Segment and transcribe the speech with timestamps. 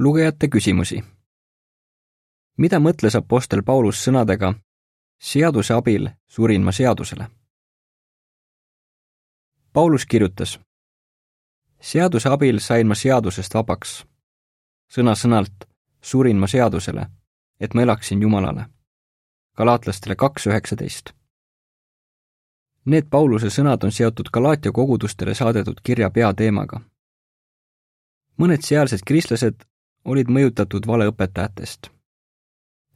[0.00, 1.04] lugejate küsimusi.
[2.56, 4.54] mida mõtles Apostel Paulus sõnadega
[5.20, 7.26] seaduse abil surin ma seadusele?
[9.72, 10.60] Paulus kirjutas.
[11.80, 14.06] seaduse abil sain ma seadusest vabaks.
[14.94, 15.68] sõna-sõnalt
[16.00, 17.06] surin ma seadusele,
[17.60, 18.66] et ma elaksin Jumalale.
[19.56, 21.10] galaatlastele kaks üheksateist.
[22.84, 26.80] Need Pauluse sõnad on seotud Galaatia kogudustele saadetud kirja peateemaga.
[28.38, 29.69] mõned sealsed kristlased
[30.04, 31.90] olid mõjutatud valeõpetajatest.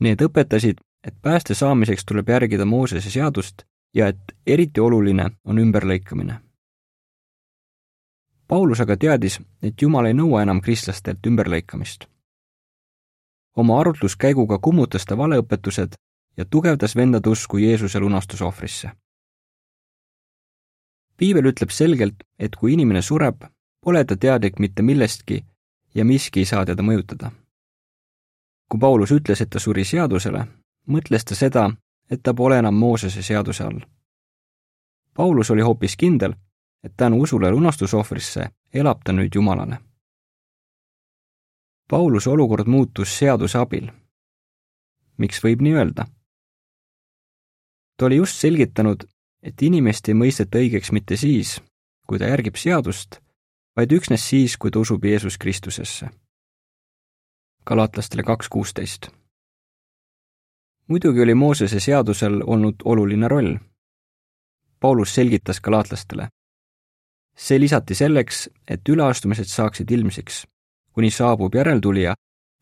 [0.00, 3.64] Need õpetasid, et pääste saamiseks tuleb järgida Moosese seadust
[3.94, 6.40] ja et eriti oluline on ümberlõikamine.
[8.48, 12.06] Paulus aga teadis, et Jumal ei nõua enam kristlastelt ümberlõikamist.
[13.56, 15.94] oma arutluskäiguga kummutas ta valeõpetused
[16.36, 18.90] ja tugevdas vendade usku Jeesuse lunastusohvrisse.
[21.16, 23.44] piibel ütleb selgelt, et kui inimene sureb,
[23.80, 25.44] pole ta teadlik mitte millestki
[25.94, 27.30] ja miski ei saa teda mõjutada.
[28.70, 30.44] kui Paulus ütles, et ta suri seadusele,
[30.86, 31.70] mõtles ta seda,
[32.10, 33.80] et ta pole enam Moosese seaduse all.
[35.14, 36.34] Paulus oli hoopis kindel,
[36.84, 39.78] et tänu usule lunastusohvrisse elab ta nüüd Jumalale.
[41.90, 43.90] Pauluse olukord muutus seaduse abil.
[45.18, 46.06] miks võib nii öelda?
[47.96, 49.02] ta oli just selgitanud,
[49.42, 51.58] et inimest ei mõisteta õigeks mitte siis,
[52.08, 53.18] kui ta järgib seadust,
[53.80, 56.10] vaid üksnes siis, kui ta usub Jeesus Kristusesse.
[57.66, 59.08] galatlastele kaks kuusteist.
[60.88, 63.56] muidugi oli Moosese seadusel olnud oluline roll.
[64.80, 66.28] Paulus selgitas galaatlastele.
[67.36, 70.46] see lisati selleks, et üleastumised saaksid ilmsiks,
[70.92, 72.14] kuni saabub järeltulija,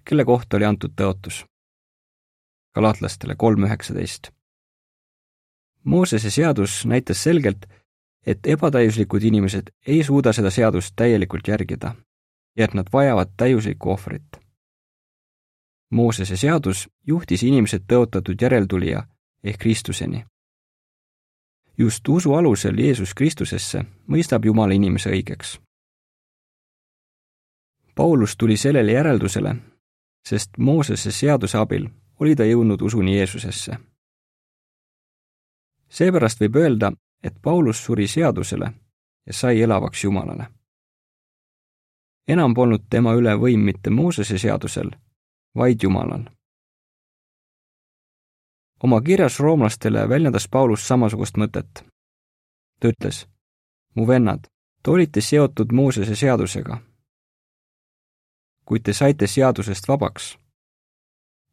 [0.05, 1.45] kelle kohta oli antud tõotus.
[2.75, 4.31] galaatlastele kolm üheksateist.
[5.85, 7.67] Moosese seadus näitas selgelt,
[8.29, 11.95] et ebatäiuslikud inimesed ei suuda seda seadust täielikult järgida
[12.57, 14.37] ja et nad vajavad täiuslikku ohvrit.
[15.91, 19.03] Moosese seadus juhtis inimesed tõotatud järeltulija
[19.45, 20.25] ehk Kristuseni.
[21.79, 25.61] just usu alusel Jeesus Kristusesse mõistab Jumal inimese õigeks.
[27.95, 29.57] Paulus tuli sellele järeldusele,
[30.29, 31.89] sest Moosese seaduse abil
[32.21, 33.79] oli ta jõudnud usuni Jeesusesse.
[35.89, 36.93] seepärast võib öelda,
[37.23, 38.73] et Paulus suri seadusele
[39.27, 40.47] ja sai elavaks Jumalale.
[42.29, 44.91] enam polnud tema üle võim mitte Moosese seadusel,
[45.57, 46.25] vaid Jumalal.
[48.83, 51.85] oma kirjas roomlastele väljendas Paulus samasugust mõtet.
[52.81, 53.27] ta ütles,
[53.95, 54.47] mu vennad,
[54.83, 56.79] te olite seotud Moosese seadusega.
[58.65, 60.39] kuid te saite seadusest vabaks.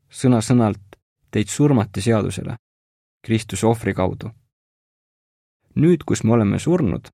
[0.10, 1.00] sõna-sõnalt
[1.32, 2.56] teid surmati seadusele,
[3.22, 4.32] Kristuse ohvri kaudu
[5.76, 7.08] nüüd, kus me oleme surnud,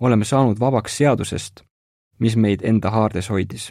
[0.00, 1.64] oleme saanud vabaks seadusest,
[2.18, 3.70] mis meid enda haardes hoidis.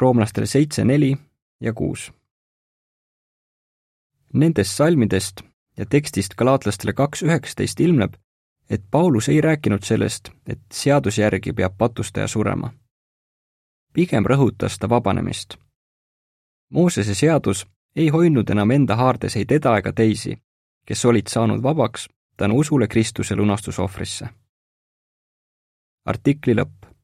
[0.00, 1.16] roomlastele seitse, neli
[1.60, 2.12] ja kuus.
[4.32, 5.40] Nendest salmidest
[5.76, 8.14] ja tekstist galaatlastele kaks üheksateist ilmneb,
[8.70, 12.70] et Paulus ei rääkinud sellest, et seaduse järgi peab patustaja surema.
[13.92, 15.56] pigem rõhutas ta vabanemist.
[16.70, 17.66] Moosese seadus
[17.96, 20.38] ei hoidnud enam enda haardes ei teda ega teisi,
[20.86, 24.28] kes olid saanud vabaks tänu usule Kristuse lunastusohvrisse.
[26.04, 26.95] artikli lõpp